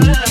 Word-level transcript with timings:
Yeah. 0.00 0.27